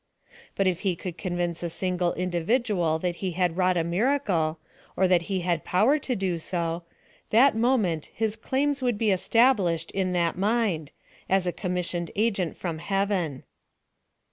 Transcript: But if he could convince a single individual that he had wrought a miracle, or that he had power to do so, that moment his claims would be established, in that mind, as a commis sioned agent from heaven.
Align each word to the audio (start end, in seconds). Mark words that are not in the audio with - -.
But 0.55 0.65
if 0.65 0.79
he 0.79 0.95
could 0.95 1.15
convince 1.15 1.61
a 1.61 1.69
single 1.69 2.15
individual 2.15 2.97
that 2.97 3.17
he 3.17 3.33
had 3.33 3.55
wrought 3.55 3.77
a 3.77 3.83
miracle, 3.83 4.57
or 4.97 5.07
that 5.07 5.23
he 5.29 5.41
had 5.41 5.63
power 5.63 5.99
to 5.99 6.15
do 6.15 6.39
so, 6.39 6.81
that 7.29 7.55
moment 7.55 8.07
his 8.11 8.35
claims 8.35 8.81
would 8.81 8.97
be 8.97 9.11
established, 9.11 9.91
in 9.91 10.11
that 10.13 10.39
mind, 10.39 10.91
as 11.29 11.45
a 11.45 11.53
commis 11.53 11.91
sioned 11.93 12.09
agent 12.15 12.57
from 12.57 12.79
heaven. 12.79 13.43